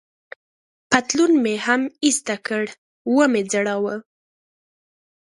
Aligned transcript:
پتلون 0.89 1.31
مې 1.43 1.55
هم 1.65 1.81
ایسته 2.05 2.35
کړ، 2.47 2.63
و 3.13 3.17
مې 3.31 3.41
ځړاوه. 3.51 3.95